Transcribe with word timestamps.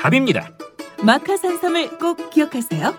답입니다. 0.00 0.48
마카 1.02 1.36
산삼을 1.36 1.98
꼭 1.98 2.30
기억하세요. 2.30 2.94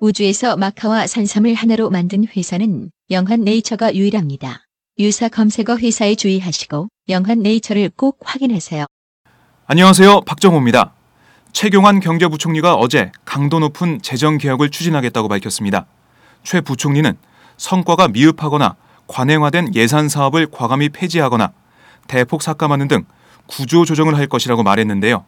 우주에서 0.00 0.56
마카와 0.56 1.06
산삼을 1.06 1.52
하나로 1.52 1.90
만든 1.90 2.24
회사는 2.26 2.90
영한 3.10 3.42
네이처가 3.42 3.94
유일합니다. 3.94 4.62
유사 4.98 5.28
검색어 5.28 5.76
회사에 5.76 6.14
주의하시고 6.14 6.88
영한 7.10 7.40
네이처를 7.40 7.90
꼭 7.94 8.20
확인하세요. 8.24 8.86
안녕하세요 9.66 10.22
박정호입니다. 10.22 10.94
최경환 11.52 12.00
경제부총리가 12.00 12.74
어제 12.74 13.12
강도 13.26 13.58
높은 13.58 14.00
재정 14.00 14.38
개혁을 14.38 14.70
추진하겠다고 14.70 15.28
밝혔습니다. 15.28 15.84
최 16.42 16.62
부총리는 16.62 17.12
성과가 17.58 18.08
미흡하거나 18.08 18.76
관행화된 19.08 19.74
예산 19.74 20.08
사업을 20.08 20.46
과감히 20.50 20.88
폐지하거나 20.88 21.52
대폭 22.08 22.40
삭감하는 22.42 22.88
등 22.88 23.04
구조 23.46 23.84
조정을 23.84 24.16
할 24.16 24.26
것이라고 24.26 24.62
말했는데요. 24.62 25.26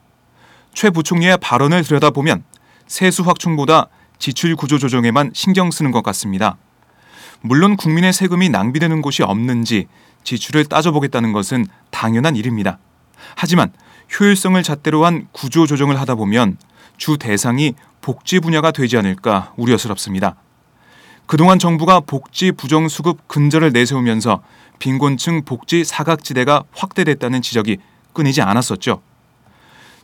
최 0.77 0.91
부총리의 0.91 1.39
발언을 1.39 1.83
들여다보면 1.85 2.45
세수 2.87 3.23
확충보다 3.23 3.89
지출 4.19 4.55
구조 4.55 4.79
조정에만 4.79 5.31
신경 5.33 5.71
쓰는 5.71 5.91
것 5.91 6.03
같습니다. 6.05 6.59
물론 7.41 7.79
국민의 7.79 8.13
세금이 8.13 8.51
낭비되는 8.51 9.01
곳이 9.01 9.23
없는지 9.23 9.87
지출을 10.23 10.67
따져보겠다는 10.67 11.33
것은 11.33 11.65
당연한 11.91 12.36
일입니다. 12.36 12.79
하지만 13.36 13.73
효율성을 14.20 14.63
잣대로 14.63 15.07
한 15.07 15.29
구조 15.33 15.67
조정을 15.67 15.98
하다 15.98 16.15
보면 16.17 16.59
주 16.98 17.17
대상이 17.17 17.73
복지 18.03 18.39
분야가 18.39 18.70
되지 18.70 18.98
않을까 18.98 19.55
우려스럽습니다. 19.57 20.36
그동안 21.25 21.59
정부가 21.59 22.01
복지 22.01 22.53
부정 22.53 22.89
수급 22.89 23.27
근절을 23.29 23.73
내세우면서 23.73 24.42
빈곤층 24.79 25.47
복지 25.47 25.85
사각지대가 25.85 26.65
확대됐다는 26.73 27.41
지적이 27.41 27.79
끊이지 28.13 28.42
않았었죠. 28.42 29.01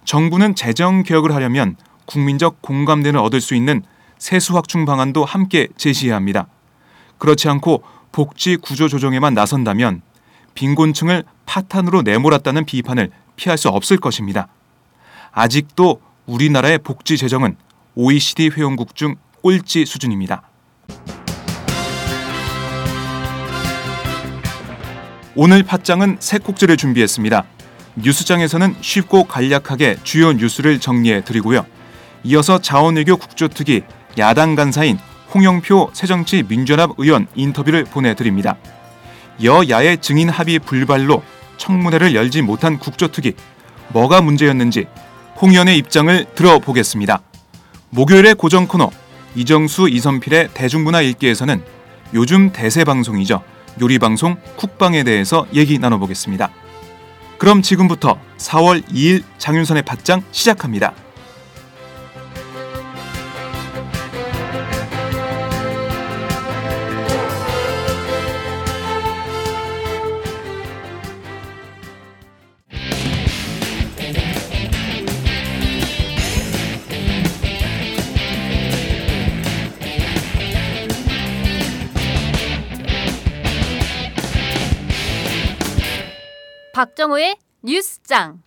정부는 0.04 0.54
재정 0.54 1.02
개혁을 1.02 1.34
하려면 1.34 1.76
국민적 2.06 2.60
공감대를 2.62 3.18
얻을 3.20 3.40
수 3.40 3.54
있는 3.54 3.82
세수 4.18 4.54
확충 4.54 4.84
방안도 4.84 5.24
함께 5.24 5.68
제시해야 5.76 6.16
합니다. 6.16 6.46
그렇지 7.18 7.48
않고 7.48 7.82
복지 8.12 8.56
구조 8.56 8.88
조정에만 8.88 9.34
나선다면 9.34 10.02
빈곤층을 10.54 11.24
파탄으로 11.46 12.02
내몰았다는 12.02 12.64
비판을 12.64 13.10
피할 13.36 13.56
수 13.56 13.68
없을 13.68 13.96
것입니다. 13.96 14.48
아직도 15.32 16.00
우리나라의 16.26 16.78
복지 16.78 17.16
재정은 17.16 17.56
OECD 17.94 18.50
회원국 18.50 18.94
중 18.94 19.16
꼴찌 19.42 19.86
수준입니다. 19.86 20.42
오늘 25.34 25.62
팟장은 25.62 26.18
새 26.20 26.38
꼭지를 26.38 26.76
준비했습니다. 26.76 27.44
뉴스장에서는 27.96 28.76
쉽고 28.80 29.24
간략하게 29.24 29.96
주요 30.02 30.32
뉴스를 30.32 30.80
정리해 30.80 31.24
드리고요. 31.24 31.66
이어서 32.24 32.58
자원외교 32.58 33.16
국조특위 33.16 33.82
야당 34.18 34.54
간사인 34.54 34.98
홍영표 35.34 35.90
새정치 35.92 36.44
민주연합 36.48 36.90
의원 36.98 37.26
인터뷰를 37.34 37.84
보내드립니다. 37.84 38.56
여야의 39.42 39.98
증인 40.00 40.28
합의 40.28 40.58
불발로 40.58 41.22
청문회를 41.56 42.14
열지 42.14 42.42
못한 42.42 42.78
국조특위 42.78 43.34
뭐가 43.88 44.20
문제였는지 44.20 44.86
홍 45.36 45.50
의원의 45.50 45.78
입장을 45.78 46.26
들어보겠습니다. 46.34 47.22
목요일의 47.90 48.34
고정 48.34 48.66
코너 48.66 48.90
이정수 49.34 49.88
이선필의 49.88 50.50
대중문화 50.54 51.00
읽기에서는 51.02 51.62
요즘 52.14 52.52
대세 52.52 52.84
방송이죠. 52.84 53.42
요리 53.80 53.98
방송 53.98 54.36
쿡방에 54.56 55.02
대해서 55.02 55.46
얘기 55.54 55.78
나눠보겠습니다. 55.78 56.50
그럼 57.42 57.60
지금부터 57.60 58.20
4월 58.38 58.86
2일 58.86 59.24
장윤선의 59.38 59.82
팟장 59.82 60.22
시작합니다. 60.30 60.94
박정호의 86.82 87.36
뉴스장. 87.62 88.42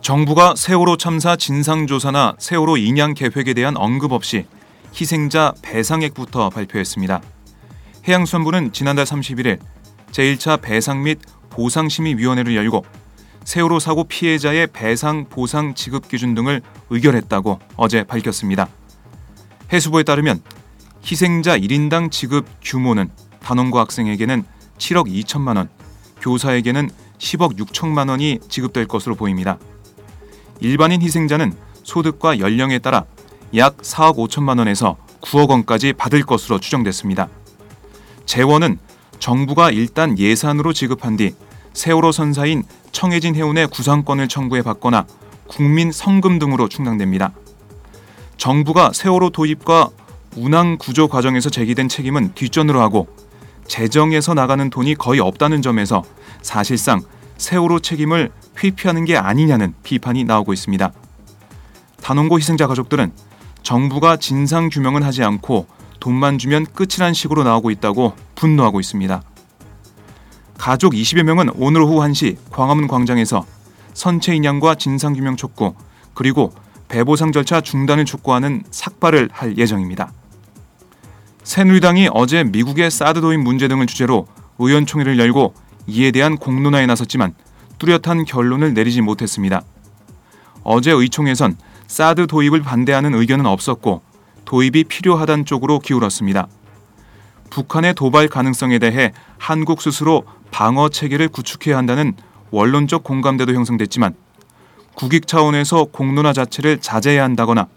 정부가 0.00 0.54
세월호 0.56 0.96
참사 0.96 1.36
진상조사나 1.36 2.36
세월호 2.38 2.78
인양 2.78 3.12
계획에 3.12 3.52
대한 3.52 3.76
언급 3.76 4.12
없이 4.12 4.46
희생자 4.98 5.52
배상액부터 5.60 6.48
발표했습니다. 6.48 7.20
해양수산부는 8.08 8.72
지난달 8.72 9.04
31일 9.04 9.58
제1차 10.12 10.62
배상 10.62 11.02
및 11.02 11.18
보상심의위원회를 11.50 12.56
열고 12.56 12.86
세월호 13.44 13.78
사고 13.78 14.04
피해자의 14.04 14.68
배상 14.68 15.26
보상 15.28 15.74
지급 15.74 16.08
기준 16.08 16.34
등을 16.34 16.62
의결했다고 16.90 17.58
어제 17.76 18.04
밝혔습니다. 18.04 18.68
해수부에 19.72 20.02
따르면 20.02 20.42
희생자 21.04 21.58
1인당 21.58 22.10
지급 22.10 22.46
규모는 22.62 23.10
단원고 23.42 23.78
학생에게는 23.78 24.44
7억 24.78 25.06
2천만 25.06 25.56
원, 25.56 25.68
교사에게는 26.20 26.90
10억 27.18 27.58
6천만 27.58 28.08
원이 28.08 28.40
지급될 28.48 28.86
것으로 28.86 29.14
보입니다. 29.14 29.58
일반인 30.60 31.02
희생자는 31.02 31.52
소득과 31.82 32.38
연령에 32.38 32.78
따라 32.78 33.04
약 33.56 33.78
4억 33.78 34.16
5천만 34.16 34.58
원에서 34.58 34.96
9억 35.22 35.50
원까지 35.50 35.92
받을 35.94 36.22
것으로 36.22 36.58
추정됐습니다. 36.58 37.28
재원은 38.26 38.78
정부가 39.18 39.70
일단 39.70 40.18
예산으로 40.18 40.72
지급한 40.72 41.16
뒤 41.16 41.34
세월호 41.72 42.12
선사인 42.12 42.64
청해진 42.92 43.36
해운의 43.36 43.68
구상권을 43.68 44.28
청구해 44.28 44.62
받거나 44.62 45.06
국민 45.46 45.92
성금 45.92 46.38
등으로 46.38 46.68
충당됩니다. 46.68 47.32
정부가 48.36 48.92
세월호 48.92 49.30
도입과 49.30 49.90
운항 50.36 50.78
구조 50.78 51.08
과정에서 51.08 51.50
제기된 51.50 51.88
책임은 51.88 52.34
뒷전으로 52.34 52.80
하고 52.80 53.08
재정에서 53.66 54.34
나가는 54.34 54.68
돈이 54.70 54.94
거의 54.96 55.20
없다는 55.20 55.62
점에서 55.62 56.02
사실상 56.42 57.02
세월호 57.36 57.80
책임을 57.80 58.30
회피하는 58.62 59.04
게 59.04 59.16
아니냐는 59.16 59.74
비판이 59.82 60.24
나오고 60.24 60.52
있습니다. 60.52 60.92
단원고 62.02 62.38
희생자 62.38 62.66
가족들은 62.66 63.12
정부가 63.62 64.16
진상 64.16 64.68
규명은 64.68 65.02
하지 65.02 65.22
않고 65.22 65.66
돈만 66.00 66.38
주면 66.38 66.66
끝이란 66.66 67.14
식으로 67.14 67.44
나오고 67.44 67.70
있다고 67.70 68.14
분노하고 68.34 68.80
있습니다. 68.80 69.22
가족 70.60 70.92
20여 70.92 71.22
명은 71.22 71.52
오늘 71.56 71.80
오후 71.80 72.00
1시 72.00 72.36
광화문 72.50 72.86
광장에서 72.86 73.46
선체 73.94 74.34
인양과 74.34 74.74
진상 74.74 75.14
규명 75.14 75.34
촉구 75.34 75.72
그리고 76.12 76.52
배보상 76.88 77.32
절차 77.32 77.62
중단을 77.62 78.04
촉구하는 78.04 78.64
삭발을 78.70 79.30
할 79.32 79.56
예정입니다. 79.56 80.12
새누리당이 81.44 82.10
어제 82.12 82.44
미국의 82.44 82.90
사드 82.90 83.22
도입 83.22 83.40
문제 83.40 83.68
등을 83.68 83.86
주제로 83.86 84.26
의원총회를 84.58 85.18
열고 85.18 85.54
이에 85.86 86.10
대한 86.10 86.36
공론화에 86.36 86.84
나섰지만 86.84 87.32
뚜렷한 87.78 88.26
결론을 88.26 88.74
내리지 88.74 89.00
못했습니다. 89.00 89.62
어제 90.62 90.90
의총에선 90.90 91.56
사드 91.86 92.26
도입을 92.26 92.60
반대하는 92.60 93.14
의견은 93.14 93.46
없었고 93.46 94.02
도입이 94.44 94.84
필요하단 94.84 95.46
쪽으로 95.46 95.78
기울었습니다. 95.78 96.48
북한의 97.48 97.94
도발 97.94 98.28
가능성에 98.28 98.78
대해 98.78 99.12
한국 99.38 99.80
스스로 99.82 100.24
방어 100.50 100.88
체계를 100.88 101.28
구축해야 101.28 101.76
한다는 101.76 102.14
원론적 102.50 103.04
공감대도 103.04 103.54
형성됐지만 103.54 104.14
국익 104.94 105.26
차원에서 105.26 105.84
공론화 105.84 106.32
자체를 106.32 106.80
자제해야 106.80 107.22
한다거나 107.24 107.68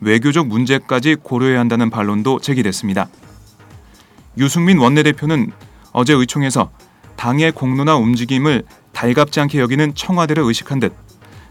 외교적 0.00 0.46
문제까지 0.46 1.16
고려해야 1.16 1.60
한다는 1.60 1.90
반론도 1.90 2.40
제기됐습니다. 2.40 3.08
유승민 4.38 4.78
원내대표는 4.78 5.52
어제 5.92 6.12
의총에서 6.14 6.70
당의 7.16 7.52
공론화 7.52 7.96
움직임을 7.96 8.64
달갑지 8.92 9.40
않게 9.40 9.60
여기는 9.60 9.94
청와대를 9.94 10.42
의식한 10.42 10.80
듯 10.80 10.94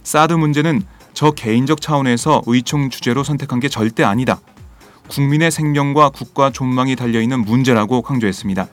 사드 0.04 0.34
문제는 0.34 0.82
저 1.14 1.32
개인적 1.32 1.82
차원에서 1.82 2.42
의총 2.46 2.90
주제로 2.90 3.24
선택한 3.24 3.60
게 3.60 3.70
절대 3.70 4.04
아니다. 4.04 4.40
국민의 5.10 5.52
생명과 5.52 6.10
국가 6.10 6.50
존망이 6.50 6.96
달려있는 6.96 7.42
문제라고 7.42 8.02
강조했습니다. 8.02 8.68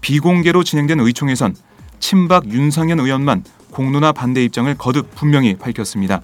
비공개로 0.00 0.64
진행된 0.64 1.00
의총에선 1.00 1.54
친박 2.00 2.46
윤상현 2.50 3.00
의원만 3.00 3.44
공론화 3.70 4.12
반대 4.12 4.44
입장을 4.44 4.72
거듭 4.76 5.14
분명히 5.14 5.56
밝혔습니다. 5.56 6.22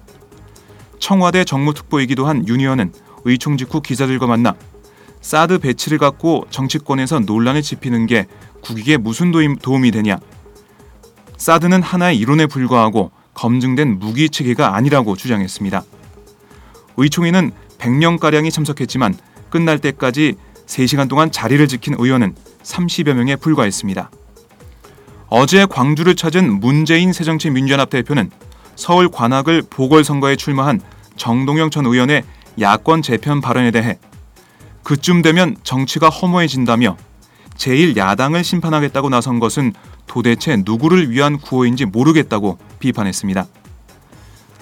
청와대 0.99 1.43
정무특보이기도 1.43 2.25
한 2.25 2.45
윤 2.47 2.59
의원은 2.59 2.93
의총 3.25 3.57
직후 3.57 3.81
기자들과 3.81 4.27
만나 4.27 4.55
사드 5.21 5.59
배치를 5.59 5.97
갖고 5.97 6.45
정치권에서 6.49 7.19
논란을 7.19 7.61
짚히는 7.61 8.05
게 8.05 8.27
국익에 8.61 8.97
무슨 8.97 9.31
도움이 9.31 9.91
되냐. 9.91 10.17
사드는 11.37 11.81
하나의 11.81 12.17
이론에 12.17 12.45
불과하고 12.45 13.11
검증된 13.33 13.99
무기 13.99 14.29
체계가 14.29 14.75
아니라고 14.75 15.15
주장했습니다. 15.15 15.83
의총에는 16.97 17.51
100명가량이 17.79 18.51
참석했지만 18.51 19.15
끝날 19.49 19.79
때까지 19.79 20.35
3시간 20.65 21.09
동안 21.09 21.31
자리를 21.31 21.67
지킨 21.67 21.95
의원은 21.97 22.35
30여 22.65 23.13
명에 23.13 23.35
불과했습니다. 23.35 24.09
어제 25.27 25.65
광주를 25.65 26.15
찾은 26.15 26.59
문재인 26.59 27.13
새정치민주연합 27.13 27.89
대표는 27.89 28.31
서울 28.75 29.09
관악을 29.09 29.63
보궐선거에 29.69 30.35
출마한 30.35 30.81
정동영 31.15 31.69
전 31.69 31.85
의원의 31.85 32.23
야권 32.59 33.01
재편 33.01 33.41
발언에 33.41 33.71
대해 33.71 33.97
그쯤 34.83 35.21
되면 35.21 35.55
정치가 35.63 36.09
허무해진다며 36.09 36.97
제1야당을 37.55 38.43
심판하겠다고 38.43 39.09
나선 39.09 39.39
것은 39.39 39.73
도대체 40.07 40.57
누구를 40.57 41.09
위한 41.09 41.37
구호인지 41.37 41.85
모르겠다고 41.85 42.57
비판했습니다. 42.79 43.45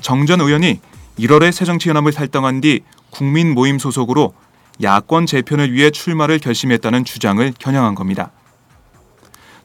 정 0.02 0.26
전 0.26 0.42
의원이 0.42 0.80
1월에 1.20 1.52
새정치연합을 1.52 2.12
탈당한 2.14 2.62
뒤 2.62 2.82
국민 3.10 3.54
모임 3.54 3.80
소속으로 3.80 4.34
야권 4.82 5.26
재편을 5.26 5.72
위해 5.72 5.92
출마를 5.92 6.40
결심했다는 6.40 7.06
주장을 7.06 7.54
겨냥한 7.58 7.96
겁니다. 7.96 8.32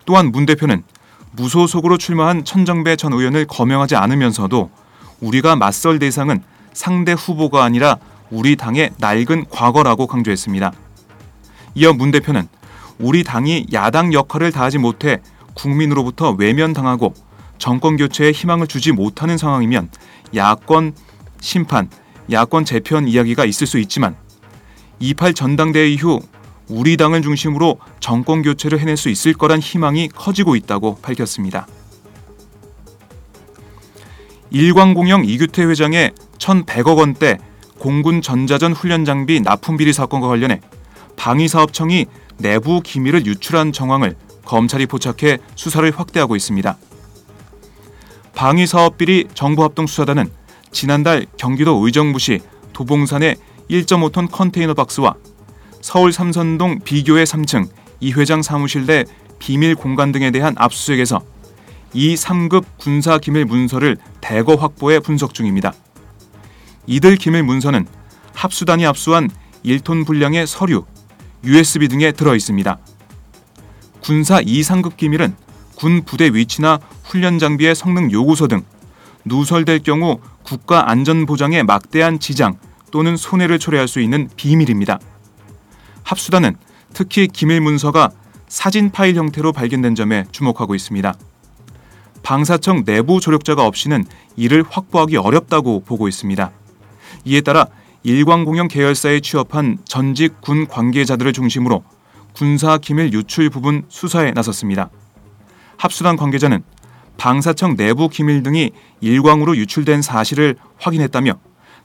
또한 0.05 0.31
문 0.32 0.46
대표는 0.46 0.82
무소속으로 1.32 1.99
출마한 1.99 2.44
천정배 2.44 2.96
전 2.96 3.12
의원을 3.12 3.46
거명하지 3.46 3.96
않으면서도 3.96 4.70
우리가 5.20 5.56
맞설 5.56 5.99
대상은 5.99 6.43
상대 6.72 7.12
후보가 7.12 7.64
아니라 7.64 7.96
우리 8.31 8.56
당의 8.56 8.90
낡은 8.99 9.46
과거라고 9.50 10.06
강조했습니다. 10.06 10.72
이어 11.75 11.93
문 11.93 12.10
대표는 12.10 12.49
우리 12.99 13.25
당이 13.25 13.66
야당 13.72 14.12
역할을 14.12 14.52
다하지 14.52 14.78
못해 14.78 15.20
국민으로부터 15.55 16.31
외면당하고 16.32 17.14
정권 17.58 17.96
교체에 17.96 18.32
희망을 18.32 18.66
주지 18.66 18.93
못하는 18.93 19.38
상황이면 19.38 19.90
야권 20.34 20.94
심판, 21.40 21.88
야권 22.31 22.64
재편 22.64 23.08
이야기가 23.08 23.44
있을 23.44 23.66
수 23.66 23.78
있지만 23.78 24.16
28 25.00 25.34
전당대회 25.34 25.88
이후 25.88 26.20
우리 26.68 26.96
당을 26.96 27.22
중심으로 27.22 27.78
정권 28.00 28.42
교체를 28.42 28.78
해낼 28.78 28.96
수 28.96 29.08
있을 29.08 29.32
거란 29.32 29.60
희망이 29.60 30.08
커지고 30.08 30.56
있다고 30.56 30.96
밝혔습니다. 31.00 31.66
일광공영 34.50 35.24
이규태 35.24 35.64
회장의 35.64 36.12
1,100억 36.38 36.98
원대 36.98 37.38
공군 37.78 38.22
전자전 38.22 38.72
훈련 38.72 39.04
장비 39.04 39.40
납품 39.40 39.76
비리 39.76 39.92
사건과 39.92 40.28
관련해 40.28 40.60
방위사업청이 41.16 42.06
내부 42.38 42.80
기밀을 42.80 43.26
유출한 43.26 43.72
정황을 43.72 44.16
검찰이 44.44 44.86
포착해 44.86 45.38
수사를 45.54 45.90
확대하고 45.90 46.36
있습니다. 46.36 46.76
방위사업 48.34 48.96
비리 48.96 49.26
정부합동수사단은 49.34 50.30
지난달 50.70 51.26
경기도 51.36 51.84
의정부시 51.84 52.40
도봉산의 52.72 53.36
1.5톤 53.70 54.31
컨테이너 54.31 54.75
박스와 54.75 55.15
서울 55.81 56.12
삼선동 56.12 56.81
비교의 56.81 57.26
3층 57.26 57.69
이 58.00 58.12
회장 58.12 58.43
사무실 58.43 58.87
내 58.87 59.05
비밀 59.38 59.75
공간 59.75 60.12
등에 60.12 60.31
대한 60.31 60.55
압수수색에서 60.56 61.20
이 61.94 62.15
3급 62.15 62.65
군사 62.79 63.19
기밀 63.19 63.44
문서를 63.44 63.97
대거 64.20 64.56
확보해 64.56 65.00
분석 65.00 65.35
중입니다. 65.35 65.73
이들 66.87 67.17
기밀 67.17 67.43
문서는 67.43 67.87
합수단이 68.35 68.87
압수한 68.87 69.31
1톤 69.65 70.06
분량의 70.06 70.47
서류, 70.47 70.85
USB 71.44 71.88
등에 71.88 72.12
들어 72.12 72.35
있습니다. 72.35 72.79
군사 74.00 74.41
2, 74.41 74.61
3급 74.61 74.97
기밀은 74.97 75.34
군 75.77 76.03
부대 76.05 76.27
위치나 76.27 76.79
훈련 77.05 77.39
장비의 77.39 77.75
성능 77.75 78.10
요구서 78.10 78.48
등 78.48 78.63
누설될 79.25 79.81
경우 79.81 80.19
국가 80.43 80.91
안전 80.91 81.27
보장에 81.27 81.63
막대한 81.63 82.19
지장 82.19 82.56
또는 82.90 83.16
손해를 83.16 83.58
초래할 83.58 83.88
수 83.88 84.00
있는 84.00 84.28
비밀입니다. 84.36 84.98
합수단은 86.02 86.56
특히 86.94 87.26
기밀 87.26 87.60
문서가 87.60 88.10
사진 88.48 88.90
파일 88.90 89.16
형태로 89.16 89.52
발견된 89.52 89.94
점에 89.94 90.24
주목하고 90.32 90.74
있습니다. 90.74 91.14
방사청 92.22 92.84
내부 92.84 93.20
조력자가 93.20 93.64
없이는 93.64 94.04
이를 94.36 94.64
확보하기 94.68 95.16
어렵다고 95.16 95.80
보고 95.80 96.08
있습니다. 96.08 96.50
이에 97.24 97.40
따라 97.40 97.66
일광공영 98.02 98.68
계열사에 98.68 99.20
취업한 99.20 99.78
전직 99.84 100.40
군 100.40 100.66
관계자들을 100.66 101.32
중심으로 101.32 101.84
군사 102.34 102.78
기밀 102.78 103.12
유출 103.12 103.50
부분 103.50 103.84
수사에 103.88 104.30
나섰습니다. 104.32 104.90
합수단 105.76 106.16
관계자는 106.16 106.62
방사청 107.16 107.76
내부 107.76 108.08
기밀 108.08 108.42
등이 108.42 108.70
일광으로 109.00 109.56
유출된 109.56 110.02
사실을 110.02 110.56
확인했다며 110.78 111.38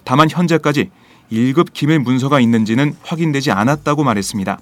다만 0.04 0.30
현재까지 0.30 0.90
1급 1.32 1.74
기밀 1.74 2.00
문서가 2.00 2.40
있는지는 2.40 2.96
확인되지 3.04 3.52
않았다고 3.52 4.04
말했습니다. 4.04 4.60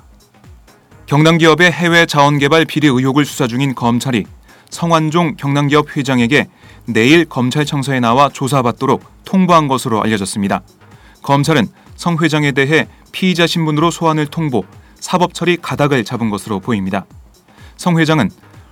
경남기업의 1.07 1.71
해외 1.71 2.05
자원개발 2.05 2.65
비리 2.65 2.88
의혹을 2.88 3.25
수사 3.25 3.48
중인 3.48 3.75
검찰이 3.75 4.25
성완종 4.69 5.36
경남기업 5.36 5.98
회장에게 5.98 6.48
내일 6.86 7.25
검찰청사에 7.25 8.00
나와 8.00 8.29
조사받도록 8.29 9.03
통보한 9.25 9.67
것으로 9.67 10.01
알려졌습니다. 10.01 10.62
검찰은 11.21 11.67
성 11.95 12.17
회장에 12.21 12.53
대해 12.53 12.88
피의자 13.12 13.45
신분으로 13.45 13.91
소환을 13.91 14.27
통보, 14.27 14.63
사법 14.95 15.33
처리 15.33 15.57
가닥을 15.57 16.05
잡은 16.05 16.29
것으로 16.29 16.60
보입니다. 16.60 17.05
성 17.75 18.00
회장은 18.00 18.29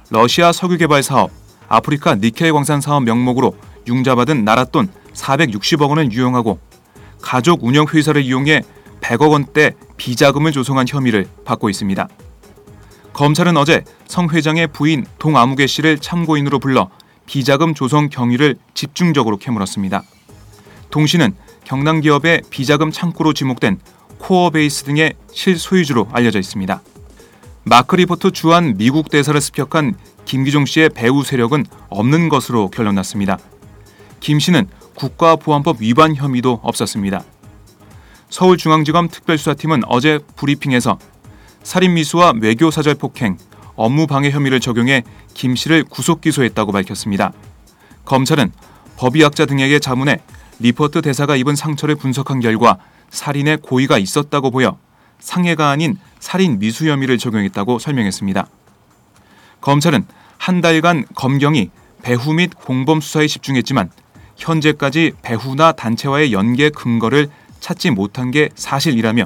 러시아 0.10 0.52
석유 0.52 0.78
개발 0.78 1.04
사업, 1.04 1.32
아프리카 1.68 2.16
니켈 2.16 2.54
광산 2.54 2.82
사업 2.82 3.04
명목으로 3.04 3.56
융자받은 3.88 4.46
나랏돈 4.46 4.88
460억 5.14 5.90
원을 5.90 6.12
유용하고 6.12 6.60
가족 7.22 7.64
운영 7.64 7.86
회사를 7.88 8.24
이용해 8.24 8.62
100억 9.02 9.32
원대 9.32 9.74
비자금을 9.98 10.52
조성한 10.52 10.88
혐의를 10.88 11.28
받고 11.46 11.70
있습니다. 11.70 12.08
검찰은 13.14 13.58
어제 13.58 13.84
성 14.08 14.30
회장의 14.30 14.68
부인 14.68 15.06
동아무개 15.18 15.68
씨를 15.68 16.00
참고인으로 16.00 16.60
불러 16.60 16.90
비자금 17.26 17.74
조성 17.74 18.10
경위를 18.10 18.56
집중적으로 18.74 19.38
캐물었습니다. 19.38 20.04
동 20.90 21.06
씨는 21.06 21.36
경남 21.64 22.02
기업의 22.02 22.42
비자금 22.50 22.92
창구로 22.92 23.34
지목된 23.34 23.80
코어베이스 24.20 24.84
등의 24.86 25.14
실소유주로 25.32 26.08
알려져 26.12 26.40
있습니다. 26.40 26.82
마크 27.64 27.96
리퍼트 27.96 28.32
주한 28.32 28.78
미국 28.78 29.10
대사를 29.10 29.40
습격한 29.40 29.96
김기종 30.26 30.66
씨의 30.66 30.90
배후 30.90 31.24
세력은 31.24 31.66
없는 31.90 32.30
것으로 32.30 32.70
결론났습니다. 32.70 33.38
김 34.20 34.40
씨는 34.40 34.68
국가보안법 35.00 35.78
위반 35.80 36.14
혐의도 36.16 36.60
없었습니다. 36.62 37.24
서울중앙지검 38.30 39.08
특별수사팀은 39.08 39.84
어제 39.88 40.20
브리핑에서 40.36 41.00
살인미수와 41.64 42.34
외교사절 42.42 42.96
폭행, 42.96 43.38
업무방해 43.76 44.30
혐의를 44.30 44.60
적용해 44.60 45.04
김 45.34 45.56
씨를 45.56 45.84
구속 45.86 46.22
기소했다고 46.22 46.72
밝혔습니다. 46.74 47.32
검찰은 48.06 48.52
법의학자 48.98 49.46
등에게 49.46 49.80
자문해 49.80 50.20
리포트 50.60 51.02
대사가 51.02 51.38
입은 51.38 51.56
상처를 51.56 51.96
분석한 51.96 52.42
결과 52.42 52.78
살인의 53.10 53.60
고의가 53.62 53.98
있었다고 53.98 54.52
보여 54.52 54.78
상해가 55.20 55.70
아닌 55.70 55.98
살인 56.20 56.60
미수 56.60 56.90
혐의를 56.90 57.18
적용했다고 57.18 57.80
설명했습니다. 57.80 58.48
검찰은 59.62 60.06
한 60.38 60.62
달간 60.62 61.06
검경이 61.16 61.70
배후 62.02 62.34
및 62.34 62.52
공범 62.56 63.02
수사에 63.02 63.28
집중했지만 63.28 63.90
현재까지 64.40 65.12
배후나 65.22 65.74
단체와의 65.74 66.34
연계 66.34 66.70
근거를 66.70 67.28
찾지 67.60 67.92
못한 67.92 68.32
게 68.32 68.50
사실이라며 68.56 69.26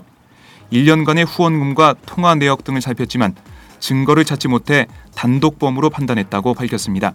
1년간의 0.74 1.25
후원금과 1.27 1.96
통화 2.05 2.36
내역 2.36 2.63
등을 2.63 2.82
살폈지만 2.82 3.36
증거를 3.79 4.25
찾지 4.25 4.48
못해 4.48 4.88
단독범으로 5.15 5.89
판단했다고 5.89 6.55
밝혔습니다. 6.55 7.13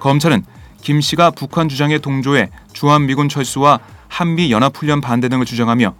검찰은 0.00 0.44
김 0.80 1.00
씨가 1.00 1.30
북한 1.30 1.68
주장에 1.68 1.98
동조해 1.98 2.50
주한미군 2.72 3.28
철수와 3.28 3.80
한미 4.08 4.50
연합훈련 4.50 5.00
반대 5.00 5.28
등을 5.28 5.44
주장하며 5.44 5.94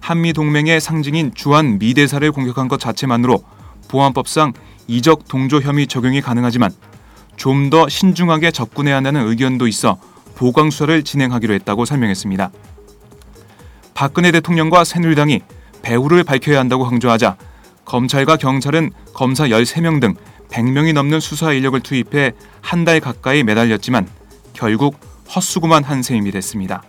한미 0.00 0.32
동맹의 0.32 0.80
상징인 0.80 1.32
주한 1.34 1.78
미대사를 1.78 2.30
공격한 2.32 2.68
것 2.68 2.80
자체만으로 2.80 3.44
보안법상 3.88 4.54
이적 4.88 5.28
동조 5.28 5.60
혐의 5.60 5.86
적용이 5.86 6.20
가능하지만 6.20 6.70
좀 7.36 7.70
더 7.70 7.88
신중하게 7.88 8.50
접근해야 8.50 8.96
한다는 8.96 9.26
의견도 9.26 9.66
있어 9.66 9.98
보강 10.40 10.70
수사를 10.70 11.02
진행하기로 11.02 11.52
했다고 11.52 11.84
설명했습니다. 11.84 12.50
박근혜 13.92 14.32
대통령과 14.32 14.84
새누리당이 14.84 15.42
배후를 15.82 16.24
밝혀야 16.24 16.58
한다고 16.58 16.84
강조하자 16.84 17.36
검찰과 17.84 18.38
경찰은 18.38 18.90
검사 19.12 19.48
13명 19.48 20.00
등 20.00 20.14
100명이 20.48 20.94
넘는 20.94 21.20
수사 21.20 21.52
인력을 21.52 21.78
투입해 21.80 22.32
한 22.62 22.86
달 22.86 23.00
가까이 23.00 23.42
매달렸지만 23.42 24.08
결국 24.54 24.98
헛수고만 25.36 25.84
한 25.84 26.02
셈이 26.02 26.30
됐습니다. 26.30 26.82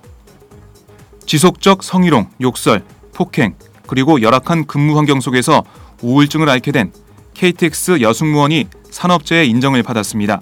지속적 1.25 1.83
성희롱, 1.83 2.29
욕설, 2.39 2.85
폭행, 3.13 3.55
그리고 3.85 4.21
열악한 4.21 4.65
근무 4.65 4.97
환경 4.97 5.19
속에서 5.19 5.65
우울증을 6.01 6.47
앓게 6.47 6.71
된 6.71 6.93
KTX 7.33 7.99
여승무원이 7.99 8.69
산업재해 8.89 9.43
인정을 9.43 9.83
받았습니다. 9.83 10.39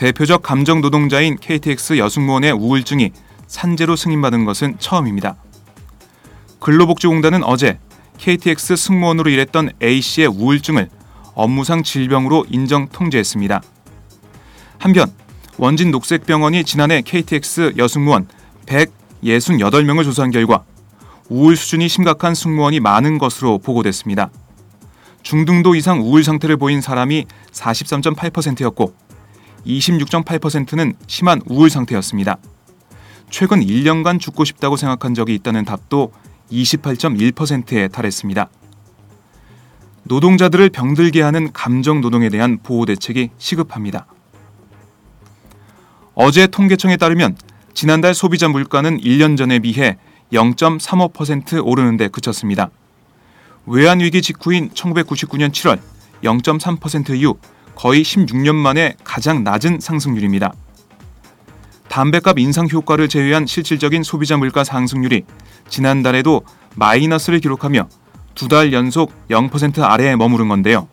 대표적 0.00 0.40
감정 0.42 0.80
노동자인 0.80 1.36
KTX 1.36 1.98
여승무원의 1.98 2.52
우울증이 2.52 3.12
산재로 3.46 3.96
승인받은 3.96 4.46
것은 4.46 4.76
처음입니다. 4.78 5.36
근로복지공단은 6.58 7.44
어제 7.44 7.78
KTX 8.16 8.76
승무원으로 8.76 9.28
일했던 9.28 9.72
A씨의 9.82 10.28
우울증을 10.28 10.88
업무상 11.34 11.82
질병으로 11.82 12.46
인정 12.48 12.88
통지했습니다. 12.88 13.60
한편 14.78 15.12
원진 15.58 15.90
녹색병원이 15.90 16.64
지난해 16.64 17.02
KTX 17.02 17.74
여승무원 17.76 18.26
168명을 18.64 20.04
조사한 20.04 20.30
결과 20.30 20.64
우울 21.28 21.58
수준이 21.58 21.88
심각한 21.88 22.34
승무원이 22.34 22.80
많은 22.80 23.18
것으로 23.18 23.58
보고됐습니다. 23.58 24.30
중등도 25.22 25.74
이상 25.74 26.00
우울 26.00 26.24
상태를 26.24 26.56
보인 26.56 26.80
사람이 26.80 27.26
43.8%였고 27.52 29.09
26.8%는 29.66 30.94
심한 31.06 31.40
우울 31.46 31.70
상태였습니다. 31.70 32.38
최근 33.30 33.60
1년간 33.60 34.18
죽고 34.18 34.44
싶다고 34.44 34.76
생각한 34.76 35.14
적이 35.14 35.34
있다는 35.36 35.64
답도 35.64 36.12
28.1%에 36.50 37.88
달했습니다. 37.88 38.48
노동자들을 40.04 40.70
병들게 40.70 41.22
하는 41.22 41.52
감정 41.52 42.00
노동에 42.00 42.28
대한 42.28 42.58
보호 42.62 42.84
대책이 42.84 43.30
시급합니다. 43.38 44.06
어제 46.14 46.46
통계청에 46.46 46.96
따르면 46.96 47.36
지난달 47.74 48.14
소비자 48.14 48.48
물가는 48.48 48.98
1년 49.00 49.36
전에 49.36 49.60
비해 49.60 49.96
0.35% 50.32 51.64
오르는 51.64 51.96
데 51.96 52.08
그쳤습니다. 52.08 52.70
외환위기 53.66 54.22
직후인 54.22 54.70
1999년 54.70 55.50
7월 55.50 55.78
0.3% 56.22 57.16
이후 57.16 57.38
거의 57.80 58.02
16년 58.02 58.56
만에 58.56 58.94
가장 59.04 59.42
낮은 59.42 59.80
상승률입니다. 59.80 60.52
담배값 61.88 62.38
인상 62.38 62.68
효과를 62.68 63.08
제외한 63.08 63.46
실질적인 63.46 64.02
소비자 64.02 64.36
물가 64.36 64.64
상승률이 64.64 65.24
지난달에도 65.70 66.42
마이너스를 66.76 67.40
기록하며 67.40 67.88
두 68.34 68.48
달 68.48 68.74
연속 68.74 69.12
0% 69.30 69.82
아래에 69.82 70.14
머무른 70.14 70.48
건데요. 70.48 70.88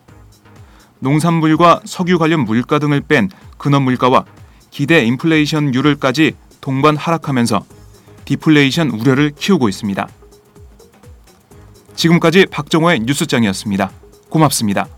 농산물과 1.00 1.82
석유 1.84 2.18
관련 2.18 2.46
물가 2.46 2.78
등을 2.78 3.02
뺀 3.02 3.28
근원 3.58 3.82
물가와 3.82 4.24
기대 4.70 5.04
인플레이션율을까지 5.04 6.36
동반 6.62 6.96
하락하면서 6.96 7.66
디플레이션 8.24 8.92
우려를 8.92 9.32
키우고 9.36 9.68
있습니다. 9.68 10.08
지금까지 11.94 12.46
박정호의 12.46 13.00
뉴스장이었습니다. 13.00 13.90
고맙습니다. 14.30 14.97